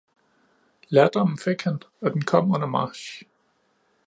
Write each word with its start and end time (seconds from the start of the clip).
Lærdommen 0.89 1.37
fik 1.37 1.61
han, 1.63 1.79
og 2.01 2.13
den 2.13 2.21
kom 2.21 2.51
under 2.53 2.67
March! 2.67 3.23